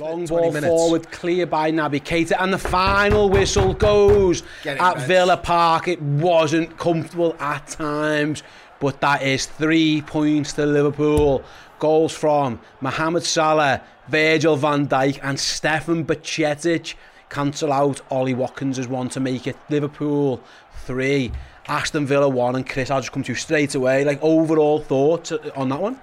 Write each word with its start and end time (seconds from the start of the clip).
Long 0.00 0.26
ball 0.26 0.50
minutes. 0.50 0.66
forward, 0.66 1.10
clear 1.12 1.46
by 1.46 1.70
Naby 1.70 2.02
Keita, 2.02 2.36
and 2.40 2.52
the 2.52 2.58
final 2.58 3.28
whistle 3.28 3.74
goes 3.74 4.42
it, 4.64 4.78
at 4.80 4.96
Reds. 4.96 5.06
Villa 5.06 5.36
Park. 5.36 5.88
It 5.88 6.02
wasn't 6.02 6.76
comfortable 6.78 7.36
at 7.38 7.68
times, 7.68 8.42
but 8.80 9.00
that 9.02 9.22
is 9.22 9.46
three 9.46 10.02
points 10.02 10.52
to 10.54 10.66
Liverpool. 10.66 11.44
Goals 11.78 12.12
from 12.12 12.60
Mohamed 12.80 13.24
Salah, 13.24 13.82
Virgil 14.08 14.56
van 14.56 14.88
Dijk, 14.88 15.20
and 15.22 15.38
Stefan 15.38 16.04
Bajcetic 16.04 16.94
cancel 17.28 17.72
out. 17.72 18.00
Ollie 18.10 18.34
Watkins 18.34 18.78
as 18.78 18.88
one 18.88 19.08
to 19.10 19.20
make 19.20 19.46
it. 19.46 19.56
Liverpool 19.68 20.42
three, 20.86 21.30
Aston 21.68 22.06
Villa 22.06 22.28
one, 22.28 22.56
and 22.56 22.68
Chris, 22.68 22.90
I'll 22.90 23.00
just 23.00 23.12
come 23.12 23.22
to 23.22 23.32
you 23.32 23.36
straight 23.36 23.74
away. 23.74 24.04
Like 24.04 24.22
overall 24.22 24.80
thoughts 24.80 25.30
on 25.54 25.68
that 25.68 25.80
one? 25.80 26.00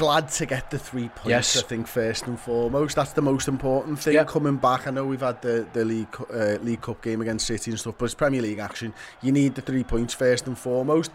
Glad 0.00 0.28
to 0.28 0.46
get 0.46 0.70
the 0.70 0.78
three 0.78 1.10
points. 1.10 1.28
Yes. 1.28 1.56
I 1.58 1.62
think 1.62 1.86
first 1.86 2.26
and 2.26 2.40
foremost, 2.40 2.96
that's 2.96 3.12
the 3.12 3.20
most 3.22 3.48
important 3.48 3.98
thing. 3.98 4.14
Yep. 4.14 4.28
Coming 4.28 4.56
back, 4.56 4.86
I 4.86 4.90
know 4.90 5.04
we've 5.04 5.20
had 5.20 5.42
the 5.42 5.66
the 5.72 5.84
league 5.84 6.16
uh, 6.32 6.56
league 6.62 6.80
cup 6.80 7.02
game 7.02 7.20
against 7.20 7.46
City 7.46 7.70
and 7.70 7.78
stuff, 7.78 7.96
but 7.98 8.06
it's 8.06 8.14
Premier 8.14 8.40
League 8.40 8.58
action. 8.58 8.94
You 9.20 9.30
need 9.30 9.54
the 9.54 9.62
three 9.62 9.84
points 9.84 10.14
first 10.14 10.46
and 10.46 10.56
foremost. 10.58 11.10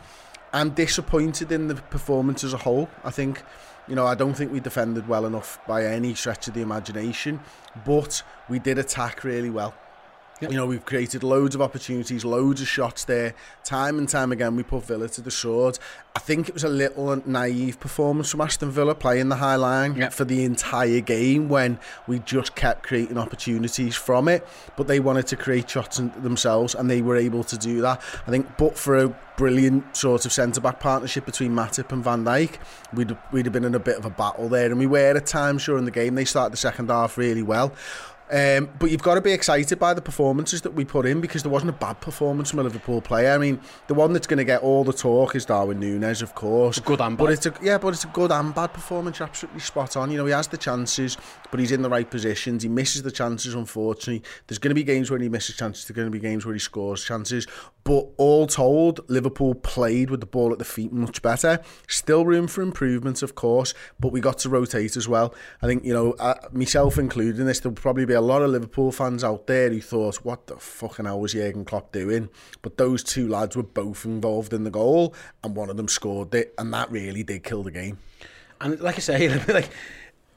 I'm 0.54 0.70
disappointed 0.70 1.52
in 1.52 1.68
the 1.68 1.76
performance 1.76 2.44
as 2.44 2.54
a 2.54 2.58
whole. 2.58 2.88
I 3.04 3.12
think, 3.12 3.44
you 3.88 3.96
know, 3.96 4.06
I 4.06 4.16
don't 4.16 4.36
think 4.36 4.54
we 4.54 4.60
defended 4.60 5.08
well 5.08 5.26
enough 5.26 5.60
by 5.68 5.86
any 5.86 6.14
stretch 6.14 6.48
of 6.48 6.54
the 6.54 6.62
imagination, 6.62 7.40
but 7.86 8.22
we 8.48 8.60
did 8.60 8.78
attack 8.78 9.24
really 9.24 9.50
well. 9.50 9.74
You 10.42 10.50
know, 10.50 10.66
we've 10.66 10.84
created 10.84 11.24
loads 11.24 11.56
of 11.56 11.62
opportunities, 11.62 12.26
loads 12.26 12.60
of 12.62 12.68
shots 12.68 13.06
there. 13.06 13.34
Time 13.64 13.98
and 13.98 14.08
time 14.08 14.34
again, 14.34 14.58
we 14.58 14.64
put 14.64 14.84
Villa 14.84 15.08
to 15.10 15.22
the 15.22 15.32
sword. 15.32 15.80
I 16.14 16.20
think 16.20 16.50
it 16.50 16.54
was 16.54 16.66
a 16.66 16.70
little 16.70 17.22
naive 17.26 17.80
performance 17.80 18.32
from 18.32 18.42
Aston 18.42 18.70
Villa 18.70 18.96
playing 18.96 19.30
the 19.30 19.38
high 19.38 19.56
line 19.56 19.96
Yeah. 19.96 20.10
for 20.10 20.26
the 20.26 20.44
entire 20.44 21.00
game 21.00 21.48
when 21.48 21.80
we 22.06 22.20
just 22.20 22.54
kept 22.54 22.84
creating 22.84 23.18
opportunities 23.18 23.96
from 23.96 24.28
it. 24.28 24.46
But 24.76 24.88
they 24.88 25.00
wanted 25.00 25.26
to 25.28 25.38
create 25.38 25.70
shots 25.70 25.98
themselves 25.98 26.76
and 26.76 26.92
they 26.92 27.02
were 27.02 27.16
able 27.16 27.46
to 27.46 27.58
do 27.58 27.80
that. 27.82 28.02
I 28.28 28.30
think, 28.30 28.58
but 28.58 28.78
for 28.78 28.98
a 28.98 29.16
brilliant 29.38 29.96
sort 29.96 30.26
of 30.26 30.34
centre 30.34 30.60
back 30.62 30.82
partnership 30.82 31.26
between 31.26 31.52
Matip 31.54 31.92
and 31.94 32.04
Van 32.04 32.26
Dijk, 32.26 32.58
we'd, 32.94 33.18
we'd 33.32 33.46
have 33.46 33.54
been 33.54 33.66
in 33.66 33.76
a 33.76 33.80
bit 33.80 33.98
of 33.98 34.04
a 34.06 34.10
battle 34.10 34.50
there. 34.50 34.66
And 34.68 34.80
we 34.80 34.86
were 34.86 35.16
at 35.16 35.26
times 35.26 35.66
during 35.66 35.86
the 35.86 35.92
game. 35.92 36.16
They 36.16 36.26
started 36.26 36.52
the 36.54 36.58
second 36.58 36.90
half 36.90 37.18
really 37.18 37.42
well. 37.44 37.74
Um, 38.32 38.70
but 38.80 38.90
you've 38.90 39.04
got 39.04 39.16
to 39.16 39.22
be 39.22 39.32
excited 39.32 39.78
by 39.78 39.94
the 39.94 40.02
performances 40.02 40.64
that 40.64 40.74
we 40.74 40.84
put 40.84 41.06
in 41.06 41.22
because 41.22 41.44
there 41.44 41.52
wasn't 41.52 41.70
a 41.70 41.74
bad 41.74 42.02
performance 42.02 42.50
from 42.50 42.60
a 42.60 42.64
Liverpool 42.64 43.00
player. 43.02 43.32
I 43.32 43.38
mean, 43.38 43.60
the 43.88 43.94
one 43.94 44.14
that's 44.14 44.26
going 44.26 44.38
to 44.40 44.44
get 44.44 44.62
all 44.64 44.84
the 44.84 44.94
talk 44.94 45.36
is 45.36 45.46
Darwin 45.46 45.80
Nunez, 45.80 46.22
of 46.24 46.34
course. 46.34 46.80
Good 46.80 47.02
and 47.02 47.18
But 47.18 47.26
bad. 47.26 47.34
it's 47.34 47.46
a 47.46 47.54
yeah, 47.62 47.78
but 47.78 47.90
it's 47.90 48.04
a 48.04 48.08
good 48.08 48.32
and 48.32 48.54
bad 48.56 48.74
performance. 48.74 49.20
You're 49.20 49.28
absolutely 49.28 49.62
spot 49.62 49.96
on. 49.96 50.10
You 50.10 50.18
know, 50.18 50.26
he 50.26 50.32
has 50.32 50.48
the 50.48 50.58
chances, 50.58 51.18
but 51.52 51.60
he's 51.60 51.72
in 51.72 51.84
the 51.84 51.90
right 51.90 52.10
positions. 52.10 52.64
He 52.64 52.70
misses 52.70 53.04
the 53.04 53.12
chances, 53.12 53.54
unfortunately. 53.54 54.24
There's 54.48 54.58
going 54.60 54.72
to 54.72 54.76
be 54.76 54.84
games 54.84 55.12
where 55.12 55.20
he 55.20 55.30
misses 55.30 55.56
chances. 55.56 55.86
There's 55.86 55.96
going 55.96 56.08
to 56.08 56.12
be 56.12 56.20
games 56.20 56.46
where 56.46 56.54
he 56.54 56.60
scores 56.60 57.04
chances. 57.06 57.46
But 57.86 58.08
all 58.18 58.48
told, 58.48 59.08
Liverpool 59.12 59.54
played 59.54 60.10
with 60.10 60.20
the 60.20 60.26
ball 60.26 60.52
at 60.52 60.58
the 60.58 60.66
feet 60.66 60.92
much 60.92 61.22
better. 61.22 61.62
Still 61.88 62.26
room 62.26 62.48
for 62.48 62.64
improvement, 62.64 63.22
of 63.22 63.36
course, 63.36 63.76
but 64.00 64.12
we 64.12 64.20
got 64.20 64.40
to 64.40 64.50
rotate 64.50 64.98
as 64.98 65.08
well. 65.08 65.36
I 65.62 65.68
think, 65.68 65.86
you 65.86 65.94
know, 65.94 66.14
uh, 66.14 66.34
myself 66.52 66.98
included 66.98 67.40
in 67.40 67.46
this, 67.46 67.60
there'll 67.60 67.76
probably 67.76 68.06
be 68.06 68.16
a 68.16 68.22
lot 68.22 68.42
of 68.42 68.50
Liverpool 68.50 68.92
fans 68.92 69.24
out 69.24 69.46
there 69.46 69.70
who 69.70 69.82
thought, 69.82 70.16
what 70.26 70.48
the 70.48 70.58
fucking 70.58 71.06
hell 71.06 71.20
was 71.20 71.34
Jurgen 71.34 71.64
Klopp 71.64 71.92
doing? 71.92 72.30
But 72.64 72.78
those 72.78 73.04
two 73.04 73.30
lads 73.30 73.56
were 73.56 73.62
both 73.62 74.04
involved 74.04 74.52
in 74.52 74.64
the 74.64 74.72
goal, 74.72 75.14
and 75.44 75.56
one 75.56 75.70
of 75.70 75.78
them 75.78 75.88
scored 75.88 76.34
it, 76.34 76.56
and 76.58 76.74
that 76.74 76.90
really 76.90 77.22
did 77.22 77.44
kill 77.44 77.62
the 77.62 77.70
game. 77.70 78.00
And 78.62 78.80
like 78.80 78.96
I 78.96 79.00
say, 79.00 79.30
like 79.48 79.70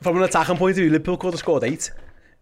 from 0.02 0.18
an 0.18 0.22
attacking 0.22 0.58
point 0.58 0.72
of 0.72 0.76
view, 0.76 0.90
Liverpool 0.90 1.16
could 1.16 1.32
have 1.32 1.40
scored 1.40 1.64
eight 1.64 1.90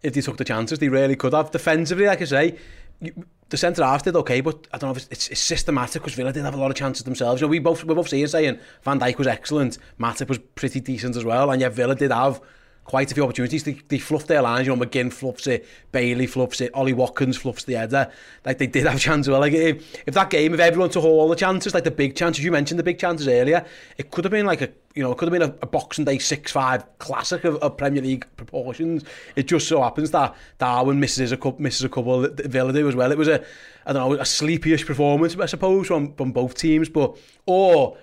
if 0.03 0.13
they 0.13 0.19
took 0.19 0.35
the 0.35 0.43
chances. 0.43 0.79
They 0.79 0.89
really 0.89 1.15
could 1.15 1.31
have. 1.31 1.51
Defensively, 1.51 2.07
like 2.07 2.21
I 2.21 2.25
say, 2.25 2.57
you, 2.99 3.25
the 3.49 3.57
centre 3.57 3.83
half 3.83 4.03
did 4.03 4.15
okay, 4.15 4.41
but 4.41 4.67
I 4.73 4.77
don't 4.77 4.89
know 4.89 4.95
if 4.95 4.97
it's, 4.97 5.07
it's, 5.11 5.27
it's 5.29 5.41
systematic 5.41 6.01
because 6.01 6.15
Villa 6.15 6.33
did 6.33 6.43
have 6.43 6.55
a 6.55 6.57
lot 6.57 6.71
of 6.71 6.77
chances 6.77 7.03
themselves. 7.03 7.41
You 7.41 7.47
know, 7.47 7.51
we 7.51 7.59
both 7.59 7.83
we 7.83 7.93
both 7.95 8.09
see 8.09 8.25
saying 8.27 8.59
Van 8.83 8.99
Dijk 8.99 9.17
was 9.17 9.27
excellent, 9.27 9.77
Matip 9.99 10.29
was 10.29 10.39
pretty 10.55 10.79
decent 10.79 11.15
as 11.15 11.23
well, 11.23 11.51
and 11.51 11.61
yet 11.61 11.73
Villa 11.73 11.95
did 11.95 12.11
have 12.11 12.41
quite 12.87 13.11
a 13.11 13.13
few 13.13 13.23
opportunities. 13.23 13.63
They, 13.63 13.73
they 13.89 13.99
fluffed 13.99 14.27
their 14.27 14.41
lines. 14.41 14.65
You 14.65 14.75
know, 14.75 14.83
McGinn 14.83 15.11
fluffs 15.11 15.45
it, 15.45 15.67
Bailey 15.91 16.25
fluffs 16.25 16.61
it, 16.61 16.73
Ollie 16.73 16.93
Watkins 16.93 17.37
fluffs 17.37 17.65
the 17.65 17.73
header. 17.73 18.09
Like 18.45 18.57
they 18.57 18.65
did 18.65 18.87
have 18.87 18.99
chances. 19.07 19.29
Well, 19.29 19.41
like 19.41 19.53
if, 19.53 20.07
if 20.07 20.13
that 20.15 20.29
game, 20.29 20.53
if 20.53 20.59
everyone 20.59 20.89
took 20.89 21.03
all 21.03 21.27
the 21.27 21.35
chances, 21.35 21.73
like 21.73 21.83
the 21.83 21.91
big 21.91 22.15
chances, 22.15 22.43
you 22.43 22.51
mentioned 22.51 22.79
the 22.79 22.83
big 22.83 22.97
chances 22.97 23.27
earlier, 23.27 23.65
it 23.97 24.09
could 24.09 24.23
have 24.23 24.31
been 24.31 24.45
like 24.45 24.61
a 24.61 24.69
you 24.95 25.03
know, 25.03 25.11
it 25.11 25.17
could 25.19 25.31
have 25.31 25.39
been 25.39 25.47
a, 25.47 25.53
a 25.61 25.67
Boxing 25.67 26.05
Day 26.05 26.17
6-5 26.17 26.83
classic 26.97 27.43
of, 27.43 27.57
of 27.57 27.77
Premier 27.77 28.01
League 28.01 28.25
proportions. 28.35 29.03
It 29.35 29.43
just 29.43 29.67
so 29.67 29.83
happens 29.83 30.09
that 30.09 30.35
Darwin 30.57 30.99
misses 30.99 31.31
a 31.31 31.37
couple, 31.37 31.61
misses 31.61 31.83
a 31.83 31.89
couple 31.89 32.21
that 32.21 32.47
Villa 32.47 32.73
do 32.73 32.87
as 32.87 32.95
well. 32.95 33.11
It 33.11 33.17
was 33.17 33.27
a, 33.27 33.45
I 33.85 33.93
don't 33.93 34.09
know, 34.09 34.15
a 34.15 34.23
sleepyish 34.23 34.87
performance, 34.87 35.37
I 35.37 35.45
suppose, 35.45 35.85
from, 35.85 36.13
from 36.13 36.31
both 36.31 36.55
teams. 36.55 36.89
But, 36.89 37.15
or 37.45 37.95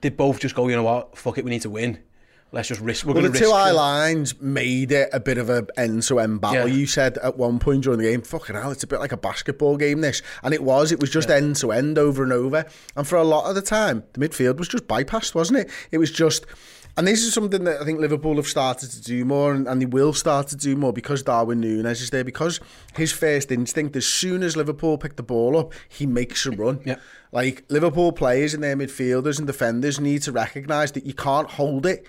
did 0.00 0.16
both 0.16 0.40
just 0.40 0.54
go, 0.54 0.68
you 0.68 0.76
know 0.76 0.84
what, 0.84 1.18
fuck 1.18 1.36
it, 1.36 1.44
we 1.44 1.50
need 1.50 1.62
to 1.62 1.70
win. 1.70 1.98
Let's 2.50 2.68
just 2.68 2.80
risk. 2.80 3.04
We're 3.04 3.12
Well, 3.12 3.24
the 3.24 3.30
to 3.30 3.38
two 3.38 3.50
high 3.50 3.72
lines 3.72 4.40
made 4.40 4.90
it 4.90 5.10
a 5.12 5.20
bit 5.20 5.36
of 5.36 5.50
a 5.50 5.66
end-to-end 5.76 6.40
battle. 6.40 6.66
Yeah. 6.66 6.74
You 6.74 6.86
said 6.86 7.18
at 7.18 7.36
one 7.36 7.58
point 7.58 7.84
during 7.84 7.98
the 7.98 8.06
game, 8.06 8.22
"Fucking 8.22 8.56
hell, 8.56 8.70
it's 8.70 8.82
a 8.82 8.86
bit 8.86 9.00
like 9.00 9.12
a 9.12 9.18
basketball 9.18 9.76
game." 9.76 10.00
This, 10.00 10.22
and 10.42 10.54
it 10.54 10.62
was. 10.62 10.90
It 10.90 10.98
was 10.98 11.10
just 11.10 11.28
end-to-end 11.28 11.98
over 11.98 12.22
and 12.22 12.32
over. 12.32 12.64
And 12.96 13.06
for 13.06 13.16
a 13.16 13.24
lot 13.24 13.48
of 13.48 13.54
the 13.54 13.62
time, 13.62 14.04
the 14.14 14.26
midfield 14.26 14.56
was 14.56 14.68
just 14.68 14.86
bypassed, 14.86 15.34
wasn't 15.34 15.58
it? 15.58 15.70
It 15.90 15.98
was 15.98 16.10
just. 16.10 16.46
And 16.96 17.06
this 17.06 17.22
is 17.22 17.32
something 17.32 17.62
that 17.62 17.80
I 17.80 17.84
think 17.84 18.00
Liverpool 18.00 18.36
have 18.36 18.48
started 18.48 18.90
to 18.90 19.00
do 19.00 19.24
more, 19.24 19.52
and, 19.52 19.68
and 19.68 19.80
they 19.80 19.86
will 19.86 20.12
start 20.12 20.48
to 20.48 20.56
do 20.56 20.74
more 20.74 20.92
because 20.92 21.22
Darwin 21.22 21.60
Nunez 21.60 22.00
is 22.00 22.10
there. 22.10 22.24
Because 22.24 22.58
his 22.96 23.12
first 23.12 23.52
instinct, 23.52 23.94
as 23.94 24.06
soon 24.06 24.42
as 24.42 24.56
Liverpool 24.56 24.98
pick 24.98 25.14
the 25.14 25.22
ball 25.22 25.56
up, 25.56 25.74
he 25.88 26.06
makes 26.06 26.44
a 26.46 26.50
run. 26.50 26.80
Yeah. 26.84 26.96
Like 27.30 27.64
Liverpool 27.68 28.10
players 28.10 28.54
and 28.54 28.64
their 28.64 28.74
midfielders 28.74 29.38
and 29.38 29.46
defenders 29.46 30.00
need 30.00 30.22
to 30.22 30.32
recognise 30.32 30.92
that 30.92 31.04
you 31.04 31.12
can't 31.12 31.48
hold 31.50 31.84
it. 31.86 32.06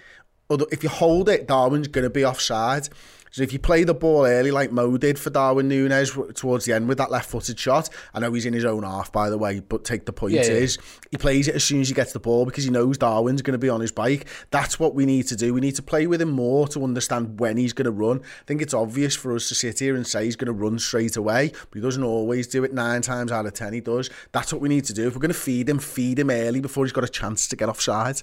Although 0.50 0.68
if 0.72 0.84
you 0.84 0.90
hold 0.90 1.30
it, 1.30 1.48
Darwin's 1.48 1.88
going 1.88 2.04
to 2.04 2.10
be 2.10 2.26
offside. 2.26 2.90
So 3.32 3.44
if 3.44 3.54
you 3.54 3.60
play 3.60 3.84
the 3.84 3.94
ball 3.94 4.26
early, 4.26 4.52
like 4.52 4.72
Mo 4.72 4.98
did 4.98 5.20
for 5.20 5.30
Darwin 5.30 5.68
Nunez 5.68 6.18
towards 6.36 6.66
the 6.66 6.74
end 6.74 6.88
with 6.88 6.98
that 6.98 7.12
left-footed 7.12 7.60
shot, 7.60 7.90
I 8.14 8.20
know 8.20 8.34
he's 8.34 8.46
in 8.46 8.54
his 8.54 8.66
own 8.66 8.84
half, 8.84 9.12
by 9.12 9.30
the 9.30 9.38
way, 9.38 9.60
but 9.60 9.84
take 9.84 10.06
the 10.06 10.14
point 10.14 10.34
Yeah, 10.34 10.42
yeah. 10.46 10.52
is 10.52 10.78
he 11.12 11.18
plays 11.18 11.48
it 11.48 11.56
as 11.56 11.64
soon 11.64 11.82
as 11.82 11.90
he 11.90 11.94
gets 11.94 12.14
the 12.14 12.20
ball 12.20 12.46
because 12.46 12.64
he 12.64 12.70
knows 12.70 12.98
Darwin's 12.98 13.42
going 13.42 13.54
to 13.54 13.60
be 13.60 13.70
on 13.70 13.82
his 13.82 13.92
bike. 13.92 14.28
That's 14.52 14.80
what 14.80 14.96
we 14.96 15.06
need 15.06 15.28
to 15.28 15.36
do. 15.36 15.54
We 15.54 15.62
need 15.62 15.76
to 15.76 15.84
play 15.84 16.08
with 16.08 16.22
him 16.22 16.32
more 16.32 16.68
to 16.70 16.84
understand 16.84 17.40
when 17.40 17.58
he's 17.58 17.74
going 17.74 17.86
to 17.86 17.92
run. 17.92 18.20
I 18.22 18.44
think 18.48 18.62
it's 18.62 18.74
obvious 18.74 19.16
for 19.16 19.36
us 19.36 19.48
to 19.50 19.56
sit 19.56 19.80
here 19.80 19.96
and 19.96 20.06
say 20.06 20.26
he's 20.26 20.36
going 20.36 20.48
to 20.48 20.54
run 20.54 20.80
straight 20.80 21.16
away, 21.16 21.50
but 21.52 21.74
he 21.74 21.82
doesn't 21.82 22.04
always 22.04 22.48
do 22.48 22.64
it. 22.64 22.74
Nine 22.74 23.02
times 23.02 23.32
out 23.32 23.46
of 23.46 23.54
ten, 23.54 23.74
he 23.74 23.82
does. 23.82 24.10
That's 24.32 24.52
what 24.52 24.62
we 24.62 24.70
need 24.70 24.86
to 24.86 24.94
do. 24.94 25.08
If 25.08 25.16
we're 25.16 25.22
going 25.22 25.30
to 25.34 25.40
feed 25.40 25.70
him, 25.70 25.80
feed 25.80 26.20
him 26.20 26.30
early 26.30 26.62
before 26.62 26.86
he's 26.86 26.94
got 26.94 27.04
a 27.04 27.10
chance 27.10 27.48
to 27.48 27.56
get 27.56 27.70
offside. 27.70 28.22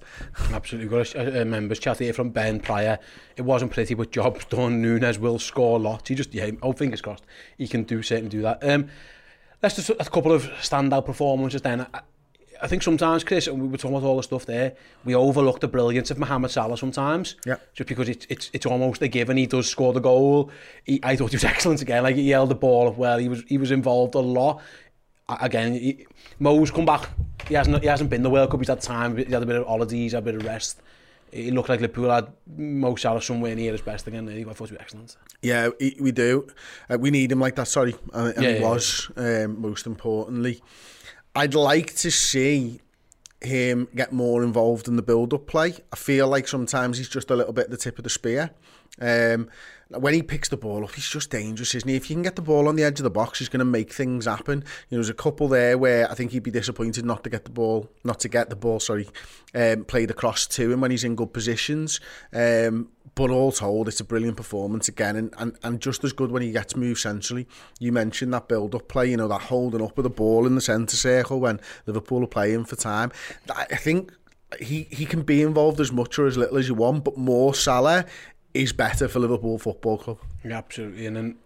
Absolutely. 0.52 0.88
We've 0.88 1.12
got 1.12 1.14
a, 1.14 1.42
a 1.42 1.44
members 1.44 1.78
chat 1.78 1.98
here 1.98 2.12
from 2.12 2.30
Ben 2.30 2.60
Pryor. 2.60 2.98
It 3.36 3.42
wasn't 3.42 3.72
pretty, 3.72 3.94
but 3.94 4.10
job's 4.10 4.44
done. 4.46 4.80
Nunes 4.98 5.18
will 5.18 5.38
score 5.38 5.78
lots. 5.78 6.08
He 6.08 6.14
just, 6.14 6.34
yeah, 6.34 6.50
oh, 6.62 6.72
fingers 6.72 7.00
crossed, 7.00 7.24
he 7.58 7.68
can 7.68 7.84
do 7.84 8.02
certainly 8.02 8.30
do 8.30 8.42
that. 8.42 8.58
Um, 8.62 8.88
let's 9.62 9.76
just 9.76 9.90
a 9.90 10.04
couple 10.04 10.32
of 10.32 10.44
standout 10.60 11.06
performances 11.06 11.62
then. 11.62 11.86
I, 11.92 12.00
I 12.62 12.68
think 12.68 12.82
sometimes, 12.82 13.24
Chris, 13.24 13.46
and 13.46 13.60
we 13.60 13.68
were 13.68 13.76
talking 13.76 13.96
about 13.96 14.06
all 14.06 14.16
the 14.16 14.22
stuff 14.22 14.46
there, 14.46 14.74
we 15.04 15.14
overlook 15.14 15.60
the 15.60 15.68
brilliance 15.68 16.10
of 16.10 16.18
Mohamed 16.18 16.50
Salah 16.50 16.78
sometimes. 16.78 17.36
Yeah. 17.44 17.56
Just 17.74 17.88
because 17.88 18.08
it's, 18.08 18.26
it's, 18.28 18.50
it's 18.52 18.66
almost 18.66 19.02
a 19.02 19.08
given. 19.08 19.36
He 19.36 19.46
does 19.46 19.68
score 19.68 19.92
the 19.92 20.00
goal. 20.00 20.50
He, 20.84 21.00
I 21.02 21.16
thought 21.16 21.30
he 21.30 21.36
was 21.36 21.44
excellent 21.52 21.82
again. 21.82 22.02
Like, 22.02 22.16
he 22.16 22.30
held 22.30 22.50
the 22.50 22.54
ball 22.54 22.88
up 22.88 22.96
well. 22.96 23.18
He 23.18 23.28
was, 23.28 23.42
he 23.46 23.58
was 23.58 23.70
involved 23.70 24.14
a 24.14 24.20
lot. 24.20 24.62
Again, 25.28 25.74
he, 25.74 26.06
Mo's 26.38 26.70
come 26.70 26.86
back. 26.86 27.10
He 27.48 27.54
hasn't, 27.54 27.82
he 27.82 27.88
hasn't 27.88 28.10
been 28.10 28.22
the 28.22 28.30
World 28.30 28.50
Cup. 28.50 28.60
He's 28.60 28.68
had 28.68 28.80
time. 28.80 29.16
He 29.16 29.24
had 29.24 29.42
a 29.42 29.46
bit 29.46 29.56
of 29.56 29.66
holidays, 29.66 30.14
a 30.14 30.20
bit 30.20 30.36
of 30.36 30.44
rest. 30.44 30.80
It 31.32 31.52
looked 31.52 31.68
like 31.68 31.80
Liverpool 31.80 32.10
had 32.10 32.28
Mo 32.56 32.94
Salah 32.96 33.20
somewhere 33.20 33.54
near 33.54 33.72
his 33.72 33.82
best 33.82 34.06
again. 34.06 34.28
I 34.28 34.52
thought 34.52 34.68
he 34.68 34.74
was 34.74 34.80
excellent. 34.80 35.16
Yeah, 35.42 35.68
we 36.00 36.12
do. 36.12 36.46
Uh, 36.88 36.98
we 36.98 37.10
need 37.10 37.32
him 37.32 37.40
like 37.40 37.56
that, 37.56 37.68
sorry. 37.68 37.94
And, 38.14 38.34
and 38.34 38.42
yeah, 38.42 38.52
he 38.52 38.58
yeah, 38.60 38.68
was, 38.68 39.10
yeah. 39.16 39.44
Um, 39.44 39.60
most 39.60 39.86
importantly. 39.86 40.62
I'd 41.34 41.54
like 41.54 41.94
to 41.96 42.10
see 42.10 42.80
him 43.42 43.88
get 43.94 44.12
more 44.12 44.42
involved 44.42 44.88
in 44.88 44.96
the 44.96 45.02
build-up 45.02 45.46
play. 45.46 45.74
I 45.92 45.96
feel 45.96 46.28
like 46.28 46.48
sometimes 46.48 46.96
he's 46.96 47.08
just 47.08 47.30
a 47.30 47.36
little 47.36 47.52
bit 47.52 47.68
the 47.68 47.76
tip 47.76 47.98
of 47.98 48.04
the 48.04 48.10
spear. 48.10 48.50
Um, 48.98 49.50
when 49.88 50.14
he 50.14 50.22
picks 50.22 50.48
the 50.48 50.56
ball 50.56 50.84
up, 50.84 50.94
he's 50.94 51.08
just 51.08 51.30
dangerous, 51.30 51.74
isn't 51.74 51.88
he? 51.88 51.94
If 51.94 52.10
you 52.10 52.16
can 52.16 52.22
get 52.22 52.34
the 52.34 52.42
ball 52.42 52.66
on 52.66 52.74
the 52.74 52.82
edge 52.82 52.98
of 52.98 53.04
the 53.04 53.10
box, 53.10 53.38
he's 53.38 53.48
going 53.48 53.60
to 53.60 53.64
make 53.64 53.92
things 53.92 54.26
happen. 54.26 54.58
You 54.88 54.96
know, 54.96 54.98
there's 54.98 55.08
a 55.08 55.14
couple 55.14 55.46
there 55.48 55.78
where 55.78 56.10
I 56.10 56.14
think 56.14 56.32
he'd 56.32 56.42
be 56.42 56.50
disappointed 56.50 57.04
not 57.04 57.22
to 57.24 57.30
get 57.30 57.44
the 57.44 57.50
ball, 57.50 57.88
not 58.02 58.18
to 58.20 58.28
get 58.28 58.50
the 58.50 58.56
ball, 58.56 58.80
sorry, 58.80 59.08
um, 59.54 59.84
played 59.84 60.10
across 60.10 60.46
to 60.48 60.72
him 60.72 60.80
when 60.80 60.90
he's 60.90 61.04
in 61.04 61.14
good 61.14 61.32
positions. 61.32 62.00
Um, 62.32 62.88
but 63.14 63.30
all 63.30 63.52
told, 63.52 63.88
it's 63.88 64.00
a 64.00 64.04
brilliant 64.04 64.36
performance 64.36 64.88
again, 64.88 65.16
and, 65.16 65.34
and, 65.38 65.56
and 65.62 65.80
just 65.80 66.04
as 66.04 66.12
good 66.12 66.30
when 66.30 66.42
he 66.42 66.52
gets 66.52 66.76
moved 66.76 67.00
centrally. 67.00 67.46
You 67.78 67.92
mentioned 67.92 68.34
that 68.34 68.48
build-up 68.48 68.88
play, 68.88 69.10
you 69.10 69.16
know, 69.16 69.28
that 69.28 69.42
holding 69.42 69.82
up 69.82 69.96
with 69.96 70.04
the 70.04 70.10
ball 70.10 70.46
in 70.46 70.54
the 70.54 70.60
centre 70.60 70.96
circle 70.96 71.40
when 71.40 71.60
Liverpool 71.86 72.24
are 72.24 72.28
playing 72.28 72.66
for 72.66 72.76
time. 72.76 73.12
I 73.48 73.76
think 73.76 74.12
he, 74.60 74.86
he 74.90 75.06
can 75.06 75.22
be 75.22 75.42
involved 75.42 75.80
as 75.80 75.92
much 75.92 76.18
or 76.18 76.26
as 76.26 76.36
little 76.36 76.58
as 76.58 76.68
you 76.68 76.74
want, 76.74 77.04
but 77.04 77.16
more 77.16 77.54
Salah 77.54 78.04
is 78.56 78.72
better 78.72 79.08
for 79.08 79.20
Liverpool 79.20 79.58
Football 79.58 79.98
Club. 79.98 80.18
Yeah, 80.44 80.58
absolutely. 80.58 81.06
And 81.06 81.16
then 81.16 81.36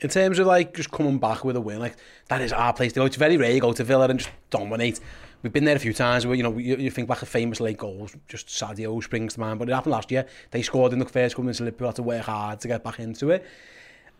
in 0.00 0.08
terms 0.08 0.38
of 0.38 0.46
like 0.46 0.74
just 0.74 0.90
coming 0.90 1.18
back 1.18 1.44
with 1.44 1.56
a 1.56 1.60
win, 1.60 1.78
like 1.78 1.96
that 2.28 2.40
is 2.40 2.52
our 2.52 2.72
place 2.72 2.92
to 2.92 3.00
go. 3.00 3.06
It's 3.06 3.16
very 3.16 3.36
rare 3.36 3.52
you 3.52 3.60
go 3.60 3.72
to 3.72 3.84
Villa 3.84 4.08
and 4.08 4.18
just 4.18 4.30
dominate. 4.50 5.00
We've 5.42 5.52
been 5.52 5.64
there 5.64 5.76
a 5.76 5.80
few 5.80 5.92
times 5.92 6.24
where, 6.24 6.36
you 6.36 6.42
know, 6.42 6.56
you, 6.56 6.76
you 6.76 6.90
think 6.90 7.08
back 7.08 7.22
of 7.22 7.28
famous 7.28 7.60
late 7.60 7.78
goals, 7.78 8.14
just 8.28 8.46
Sadio 8.46 9.02
springs 9.02 9.34
to 9.34 9.40
mind, 9.40 9.58
but 9.58 9.68
it 9.68 9.72
happened 9.72 9.92
last 9.92 10.10
year. 10.12 10.26
They 10.52 10.62
scored 10.62 10.92
in 10.92 11.00
the 11.00 11.04
first 11.04 11.34
coming 11.34 11.52
to 11.52 11.64
Liverpool, 11.64 11.88
had 11.88 11.96
to 11.96 12.02
work 12.02 12.24
hard 12.24 12.60
to 12.60 12.68
get 12.68 12.84
back 12.84 13.00
into 13.00 13.30
it. 13.30 13.44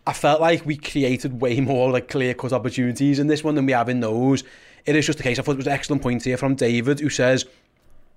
I 0.05 0.11
felt 0.11 0.41
like 0.41 0.65
we 0.65 0.75
created 0.75 1.39
way 1.39 1.61
more 1.61 1.91
like 1.91 2.09
clear-cut 2.09 2.51
opportunities 2.51 3.19
in 3.19 3.27
this 3.27 3.41
one 3.41 3.55
than 3.55 3.65
we 3.65 3.71
have 3.71 3.87
in 3.87 4.01
those. 4.01 4.43
It 4.85 4.97
is 4.97 5.05
just 5.05 5.17
the 5.17 5.23
case. 5.23 5.39
I 5.39 5.43
thought 5.43 5.53
it 5.53 5.57
was 5.57 5.67
an 5.67 5.73
excellent 5.73 6.01
point 6.01 6.23
here 6.23 6.35
from 6.35 6.55
David, 6.55 6.99
who 6.99 7.09
says 7.09 7.45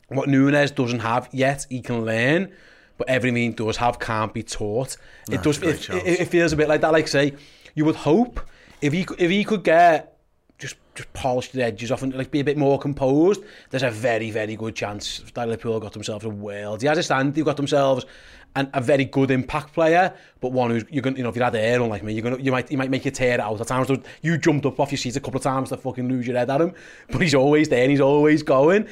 what 0.08 0.28
Nunez 0.28 0.72
doesn't 0.72 1.00
have 1.00 1.28
yet, 1.32 1.66
he 1.70 1.80
can 1.80 2.04
learn 2.04 2.52
but 2.98 3.08
everything 3.08 3.36
he 3.36 3.48
does 3.50 3.76
have 3.76 3.98
can't 3.98 4.32
be 4.32 4.42
taught. 4.42 4.96
It 5.30 5.42
does. 5.42 5.62
It, 5.62 5.88
it, 5.90 6.20
it, 6.20 6.28
feels 6.28 6.52
a 6.52 6.56
bit 6.56 6.68
like 6.68 6.80
that. 6.80 6.92
Like 6.92 7.08
say, 7.08 7.34
you 7.74 7.84
would 7.84 7.96
hope 7.96 8.40
if 8.80 8.92
he 8.92 9.06
if 9.18 9.30
he 9.30 9.44
could 9.44 9.64
get 9.64 10.18
just 10.58 10.76
just 10.94 11.12
polish 11.12 11.50
the 11.50 11.62
edges 11.62 11.92
off 11.92 12.02
and 12.02 12.14
like 12.14 12.30
be 12.30 12.40
a 12.40 12.44
bit 12.44 12.56
more 12.56 12.78
composed. 12.78 13.42
There's 13.70 13.82
a 13.82 13.90
very 13.90 14.30
very 14.30 14.56
good 14.56 14.74
chance 14.74 15.22
that 15.34 15.48
Liverpool 15.48 15.78
got 15.80 15.92
themselves 15.92 16.24
a 16.24 16.30
world. 16.30 16.80
He 16.80 16.88
has 16.88 16.98
a 16.98 17.02
stand. 17.02 17.34
They've 17.34 17.44
got 17.44 17.56
themselves 17.56 18.06
and 18.54 18.70
a 18.72 18.80
very 18.80 19.04
good 19.04 19.30
impact 19.30 19.74
player, 19.74 20.14
but 20.40 20.50
one 20.52 20.70
who's 20.70 20.84
you're 20.90 21.02
gonna 21.02 21.16
you 21.16 21.22
know 21.22 21.28
if 21.28 21.36
you 21.36 21.42
had 21.42 21.54
air 21.54 21.82
on 21.82 21.90
like 21.90 22.02
me, 22.02 22.14
you're 22.14 22.22
gonna 22.22 22.38
you 22.38 22.50
might 22.50 22.70
you 22.70 22.78
might 22.78 22.90
make 22.90 23.04
you 23.04 23.10
tear 23.10 23.40
out 23.40 23.60
at 23.60 23.66
times. 23.66 23.90
You 24.22 24.38
jumped 24.38 24.64
up 24.64 24.80
off 24.80 24.90
your 24.90 24.98
seat 24.98 25.16
a 25.16 25.20
couple 25.20 25.36
of 25.36 25.42
times 25.42 25.68
to 25.68 25.76
fucking 25.76 26.08
lose 26.08 26.26
your 26.26 26.36
head 26.36 26.50
at 26.50 26.60
him, 26.60 26.72
but 27.10 27.20
he's 27.20 27.34
always 27.34 27.68
there 27.68 27.82
and 27.82 27.90
he's 27.90 28.00
always 28.00 28.42
going. 28.42 28.88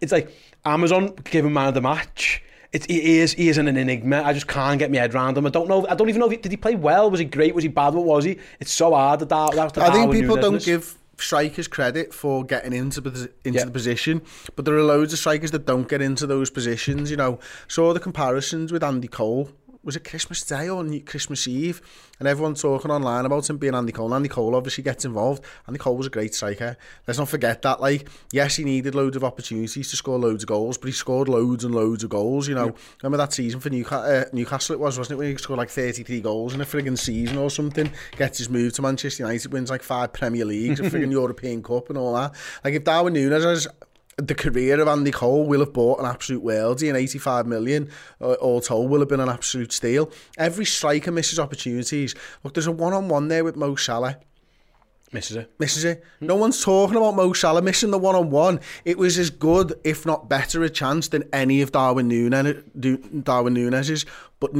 It's 0.00 0.12
like 0.12 0.32
Amazon 0.64 1.14
giving 1.24 1.48
him 1.48 1.54
man 1.54 1.68
of 1.68 1.74
the 1.74 1.80
match 1.80 2.42
it, 2.72 2.90
he 2.90 3.18
is 3.18 3.32
he 3.32 3.48
is 3.48 3.58
an 3.58 3.68
enigma. 3.68 4.22
I 4.22 4.32
just 4.32 4.46
can't 4.46 4.78
get 4.78 4.90
my 4.90 4.98
head 4.98 5.14
around 5.14 5.38
him. 5.38 5.46
I 5.46 5.50
don't 5.50 5.68
know. 5.68 5.86
I 5.88 5.94
don't 5.94 6.08
even 6.08 6.20
know. 6.20 6.26
If 6.26 6.32
he, 6.32 6.36
did 6.38 6.52
he 6.52 6.56
play 6.56 6.74
well? 6.74 7.10
Was 7.10 7.20
he 7.20 7.26
great? 7.26 7.54
Was 7.54 7.64
he 7.64 7.68
bad? 7.68 7.94
What 7.94 8.04
was 8.04 8.24
he? 8.24 8.38
It's 8.60 8.72
so 8.72 8.94
hard. 8.94 9.20
That, 9.20 9.28
that, 9.28 9.74
that 9.74 9.78
I 9.78 9.90
think 9.90 10.12
people 10.12 10.36
don't 10.36 10.62
give 10.62 10.96
strikers 11.16 11.66
credit 11.66 12.14
for 12.14 12.44
getting 12.44 12.72
into 12.72 13.00
into 13.44 13.64
the 13.64 13.70
position, 13.70 14.22
but 14.54 14.64
there 14.64 14.74
are 14.76 14.82
loads 14.82 15.12
of 15.12 15.18
strikers 15.18 15.50
that 15.52 15.66
don't 15.66 15.88
get 15.88 16.02
into 16.02 16.26
those 16.26 16.50
positions. 16.50 17.10
You 17.10 17.16
know, 17.16 17.38
saw 17.68 17.94
the 17.94 18.00
comparisons 18.00 18.70
with 18.70 18.84
Andy 18.84 19.08
Cole 19.08 19.50
was 19.88 19.96
it 19.96 20.04
Christmas 20.04 20.44
Day 20.44 20.68
or 20.68 20.84
Christmas 21.06 21.48
Eve? 21.48 21.80
And 22.18 22.28
everyone 22.28 22.54
talking 22.54 22.90
online 22.90 23.24
about 23.24 23.48
him 23.48 23.56
being 23.56 23.74
Andy 23.74 23.90
Cole. 23.90 24.14
Andy 24.14 24.28
Cole 24.28 24.54
obviously 24.54 24.84
gets 24.84 25.06
involved. 25.06 25.42
Andy 25.66 25.78
Cole 25.78 25.96
was 25.96 26.06
a 26.06 26.10
great 26.10 26.34
striker. 26.34 26.76
Let's 27.06 27.18
not 27.18 27.30
forget 27.30 27.62
that. 27.62 27.80
Like, 27.80 28.06
yes, 28.30 28.56
he 28.56 28.64
needed 28.64 28.94
loads 28.94 29.16
of 29.16 29.24
opportunities 29.24 29.88
to 29.88 29.96
score 29.96 30.18
loads 30.18 30.42
of 30.42 30.48
goals, 30.48 30.76
but 30.76 30.88
he 30.88 30.92
scored 30.92 31.26
loads 31.26 31.64
and 31.64 31.74
loads 31.74 32.04
of 32.04 32.10
goals. 32.10 32.46
You 32.48 32.56
know, 32.56 32.66
yeah. 32.66 32.72
remember 33.02 33.16
that 33.16 33.32
season 33.32 33.60
for 33.60 33.70
Newcastle? 33.70 34.04
Uh, 34.04 34.24
Newcastle 34.30 34.74
it 34.74 34.78
was, 34.78 34.98
wasn't 34.98 35.16
it? 35.16 35.18
When 35.20 35.30
he 35.30 35.36
scored 35.38 35.58
like 35.58 35.70
33 35.70 36.20
goals 36.20 36.52
in 36.52 36.60
a 36.60 36.66
frigging 36.66 36.98
season 36.98 37.38
or 37.38 37.48
something. 37.48 37.90
Gets 38.18 38.36
his 38.36 38.50
move 38.50 38.74
to 38.74 38.82
Manchester 38.82 39.22
United, 39.22 39.54
wins 39.54 39.70
like 39.70 39.82
five 39.82 40.12
Premier 40.12 40.44
Leagues, 40.44 40.80
a 40.80 40.82
frigging 40.90 41.12
European 41.12 41.62
Cup 41.62 41.88
and 41.88 41.96
all 41.96 42.12
that. 42.12 42.34
Like, 42.62 42.74
if 42.74 42.84
Darwin 42.84 43.14
Nunes 43.14 43.42
has 43.42 43.66
the 44.18 44.34
career 44.34 44.80
of 44.80 44.88
Andy 44.88 45.12
Cole 45.12 45.46
will 45.46 45.60
have 45.60 45.72
bought 45.72 46.00
an 46.00 46.06
absolute 46.06 46.44
worldie 46.44 46.88
and 46.88 46.96
85 46.96 47.46
million 47.46 47.88
uh, 48.20 48.32
all 48.34 48.60
told 48.60 48.90
will 48.90 48.98
have 48.98 49.08
been 49.08 49.20
an 49.20 49.28
absolute 49.28 49.72
steal. 49.72 50.10
Every 50.36 50.64
striker 50.64 51.12
misses 51.12 51.38
opportunities. 51.38 52.14
Look, 52.42 52.54
there's 52.54 52.66
a 52.66 52.72
one-on-one 52.72 53.28
there 53.28 53.44
with 53.44 53.56
Mo 53.56 53.76
Salah. 53.76 54.18
Misses 55.12 55.36
it. 55.36 55.50
Misses 55.58 55.84
it. 55.84 56.04
No 56.20 56.36
one's 56.36 56.62
talking 56.62 56.96
about 56.96 57.14
Mo 57.14 57.32
Salah 57.32 57.62
missing 57.62 57.92
the 57.92 57.98
one-on-one. 57.98 58.60
It 58.84 58.98
was 58.98 59.18
as 59.18 59.30
good, 59.30 59.72
if 59.82 60.04
not 60.04 60.28
better, 60.28 60.62
a 60.62 60.68
chance 60.68 61.08
than 61.08 61.24
any 61.32 61.62
of 61.62 61.72
Darwin 61.72 62.08
Nunez, 62.08 62.62
Darwin 63.22 63.54
Nunez's. 63.54 64.04
But 64.40 64.52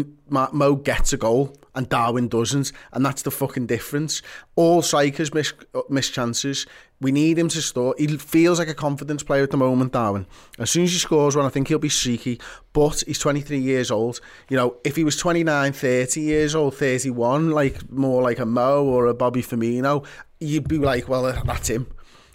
Mo 0.53 0.75
gets 0.77 1.13
a 1.13 1.17
goal 1.17 1.57
and 1.75 1.89
Darwin 1.89 2.27
doesn't, 2.29 2.73
and 2.93 3.07
that's 3.07 3.23
the 3.23 3.31
fucking 3.31 3.67
difference. 3.67 4.21
All 4.57 4.83
strikers 4.83 5.33
miss, 5.33 5.53
uh, 5.75 5.83
miss 5.89 6.11
chances. 6.11 6.67
We 7.01 7.13
need 7.13 7.39
him 7.39 7.49
to 7.51 7.63
score. 7.63 7.95
He 7.97 8.09
feels 8.17 8.59
like 8.59 8.69
a 8.69 8.75
confidence 8.75 9.23
player 9.23 9.45
at 9.45 9.53
the 9.53 9.57
moment, 9.57 9.93
Darwin. 9.93 10.27
As 10.59 10.73
soon 10.73 10.85
as 10.85 10.93
he 10.93 10.99
scores 10.99 11.37
one, 11.37 11.47
I 11.47 11.51
think 11.51 11.69
he'll 11.69 11.79
be 11.79 11.89
streaky. 11.89 12.41
But 12.73 13.05
he's 13.07 13.21
23 13.21 13.59
years 13.59 13.93
old. 13.93 14.21
You 14.49 14.57
know, 14.57 14.77
if 14.83 14.97
he 14.97 15.05
was 15.05 15.17
29, 15.17 15.73
30 15.73 16.21
years 16.21 16.57
old, 16.57 16.75
31, 16.75 17.53
like 17.53 17.89
more 17.93 18.23
like 18.23 18.41
a 18.41 18.47
Mo 18.47 18.85
or 18.85 19.07
a 19.07 19.15
Bobby 19.15 19.43
Firmino, 19.43 20.05
you'd 20.41 20.67
be 20.67 20.79
like, 20.79 21.09
well, 21.09 21.41
that's 21.45 21.69
him. 21.69 21.87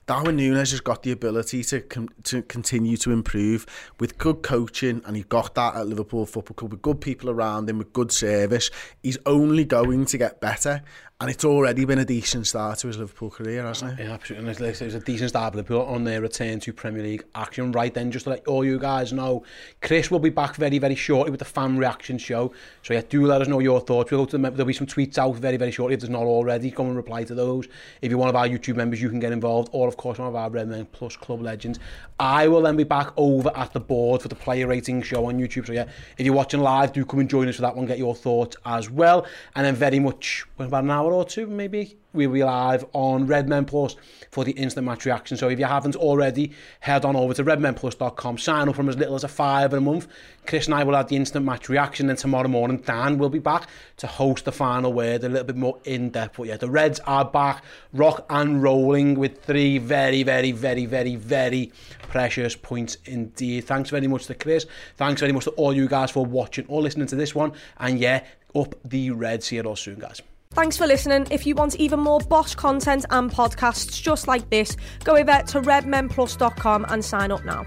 Darwin 0.05 0.35
Nunez 0.35 0.71
has 0.71 0.81
got 0.81 1.03
the 1.03 1.11
ability 1.11 1.63
to 1.63 1.79
com- 1.81 2.09
to 2.23 2.41
continue 2.41 2.97
to 2.97 3.11
improve 3.11 3.65
with 4.00 4.17
good 4.17 4.44
coaching, 4.44 5.01
and 5.05 5.15
he 5.15 5.23
got 5.23 5.55
that 5.55 5.75
at 5.75 5.88
Liverpool 5.88 6.25
Football 6.25 6.55
Club 6.55 6.71
with 6.71 6.81
good 6.81 7.00
people 7.00 7.29
around 7.29 7.69
him, 7.69 7.77
with 7.77 7.94
good 7.94 8.11
service. 8.11 8.69
He's 9.01 9.17
only 9.25 9.63
going 9.63 10.05
to 10.07 10.17
get 10.17 10.41
better, 10.41 10.83
and 11.24 11.30
it's 11.30 11.46
already 11.46 11.86
been 11.86 12.00
a 12.00 12.04
decent 12.04 12.46
start 12.46 12.80
to 12.80 12.88
his 12.88 12.98
Liverpool 12.98 13.30
career, 13.30 13.64
hasn't 13.64 13.98
it? 13.98 14.04
Yeah, 14.04 14.12
absolutely. 14.12 14.68
It's, 14.68 14.81
it's 14.81 14.94
a 14.94 15.00
decent 15.00 15.30
start 15.30 15.54
for 15.54 15.58
Liverpool 15.60 15.84
on 15.84 16.04
their 16.04 16.20
return 16.20 16.60
to 16.60 16.74
Premier 16.74 17.02
League 17.02 17.24
action. 17.34 17.72
Right 17.72 17.94
then, 17.94 18.12
just 18.12 18.25
to 18.25 18.31
let 18.31 18.46
all 18.46 18.66
you 18.66 18.78
guys 18.78 19.14
know, 19.14 19.46
Chris 19.81 20.12
will 20.12 20.20
be 20.20 20.31
back 20.31 20.58
very, 20.58 20.80
very 20.80 20.96
shortly 20.96 21.31
with 21.31 21.40
the 21.40 21.46
fan 21.46 21.77
reaction 21.77 22.18
show. 22.18 22.51
So 22.82 22.94
yeah, 22.94 23.03
do 23.08 23.25
let 23.25 23.42
us 23.42 23.48
know 23.48 23.60
your 23.60 23.80
thoughts. 23.80 24.12
We'll 24.12 24.25
go 24.25 24.32
to 24.32 24.38
the, 24.38 24.50
there'll 24.50 24.65
be 24.65 24.74
some 24.74 24.86
tweets 24.86 25.18
out 25.18 25.38
very, 25.38 25.56
very 25.56 25.72
shortly 25.72 25.94
if 25.94 26.01
there's 26.01 26.10
not 26.10 26.24
already. 26.24 26.70
Come 26.70 26.88
and 26.88 26.98
reply 26.98 27.24
to 27.24 27.34
those. 27.34 27.70
If 28.01 28.10
you're 28.10 28.20
one 28.20 28.27
of 28.27 28.36
our 28.36 28.50
YouTube 28.50 28.75
members, 28.75 29.01
you 29.01 29.08
can 29.08 29.22
get 29.22 29.32
involved. 29.32 29.70
Or 29.72 29.88
of 29.88 29.96
course, 29.96 30.20
one 30.20 30.27
of 30.27 30.36
our 30.36 30.50
Redmen 30.50 30.88
Plus 30.92 31.15
Club 31.15 31.42
legends. 31.42 31.80
I 32.20 32.50
will 32.50 32.63
then 32.63 32.75
be 32.75 32.84
back 32.84 33.13
over 33.15 33.50
at 33.56 33.72
the 33.72 33.80
board 33.80 34.22
for 34.22 34.27
the 34.27 34.36
player 34.36 34.68
rating 34.68 35.01
show 35.01 35.27
on 35.27 35.39
YouTube. 35.39 35.68
So 35.68 35.72
yeah, 35.72 35.86
if 36.18 36.25
you're 36.25 36.36
watching 36.36 36.60
live, 36.60 36.92
do 36.92 37.06
come 37.06 37.22
and 37.22 37.30
join 37.30 37.48
us 37.48 37.56
for 37.56 37.62
that 37.62 37.77
one. 37.77 37.86
Get 37.86 37.98
your 37.98 38.13
thoughts 38.13 38.58
as 38.65 38.89
well. 38.89 39.25
And 39.56 39.65
then 39.65 39.75
very 39.75 40.00
much, 40.00 40.46
about 40.60 40.84
an 40.84 40.92
hour 40.92 41.12
or 41.13 41.25
two, 41.25 41.48
maybe 41.48 41.98
we'll 42.13 42.32
be 42.32 42.43
live 42.43 42.86
on 42.93 43.27
Redmen 43.27 43.65
Plus 43.65 43.96
for 44.32 44.43
the 44.43 44.51
instant 44.51 44.86
match 44.86 45.05
reaction. 45.05 45.38
So 45.38 45.50
if 45.50 45.60
you 45.60 45.65
haven't 45.65 45.96
already, 45.96 46.51
head 46.79 47.05
on 47.05 47.15
over 47.15 47.34
to 47.34 47.43
redmenplus.com, 47.43 48.38
sign 48.38 48.70
up 48.70 48.75
from 48.75 48.89
as 48.89 48.98
little 48.98 49.15
as 49.15 49.24
a 49.24 49.27
five 49.27 49.74
a 49.74 49.82
month. 49.82 50.08
Chris 50.46 50.65
and 50.65 50.75
I 50.75 50.84
will 50.84 50.96
have 50.96 51.08
the 51.08 51.15
instant 51.15 51.46
match 51.46 51.70
reaction. 51.70 52.10
and 52.10 52.20
tomorrow 52.20 52.48
morning, 52.48 52.77
Dan 52.77 53.17
will 53.17 53.29
be 53.29 53.39
back 53.39 53.67
to 53.98 54.08
host 54.08 54.46
the 54.46 54.51
final 54.51 54.91
word, 54.93 55.24
a 55.24 55.29
little 55.29 55.46
bit 55.46 55.55
more 55.55 55.79
in 55.86 56.10
depth. 56.10 56.38
But 56.38 56.48
yeah, 56.48 56.58
the 56.58 56.70
Reds 56.70 57.00
are 57.01 57.25
back, 57.25 57.63
rock 57.93 58.25
and 58.29 58.62
rolling 58.62 59.15
with 59.15 59.43
three 59.43 59.77
very, 59.77 60.24
very, 60.24 60.51
very, 60.51 60.86
very, 60.86 61.15
very 61.15 61.72
precious 62.01 62.55
points 62.55 62.98
indeed. 63.05 63.65
Thanks 63.65 63.89
very 63.89 64.08
much 64.08 64.27
to 64.27 64.36
Chris. 64.36 64.65
Thanks 64.98 65.22
very 65.22 65.32
much 65.32 65.46
to 65.46 65.51
all 65.51 65.74
you 65.74 65.88
guys 65.88 66.12
for 66.12 66.25
watching 66.25 66.65
or 66.67 66.82
listening 66.82 67.08
to 67.08 67.15
this 67.15 67.34
one. 67.34 67.53
And 67.77 68.00
yeah, 68.00 68.24
up 68.55 68.75
the 68.84 69.12
Reds. 69.12 69.48
See 69.48 69.55
you 69.55 69.63
all 69.63 69.75
soon, 69.75 70.00
guys. 70.00 70.22
Thanks 70.53 70.77
for 70.77 70.86
listening. 70.86 71.25
If 71.31 71.48
you 71.48 71.55
want 71.55 71.75
even 71.77 72.00
more 72.00 72.19
Bosch 72.19 72.53
content 72.53 73.05
and 73.10 73.31
podcasts 73.31 74.00
just 74.01 74.27
like 74.27 74.50
this, 74.51 74.77
go 75.03 75.15
over 75.15 75.41
to 75.48 75.62
redmenplus.com 75.62 76.86
and 76.89 77.03
sign 77.03 77.31
up 77.31 77.43
now. 77.43 77.65